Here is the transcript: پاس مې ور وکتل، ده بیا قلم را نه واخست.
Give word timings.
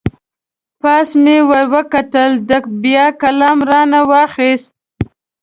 پاس 0.81 1.09
مې 1.23 1.37
ور 1.49 1.65
وکتل، 1.75 2.31
ده 2.47 2.57
بیا 2.83 3.05
قلم 3.21 3.57
را 3.69 3.81
نه 3.91 4.01
واخست. 4.09 4.71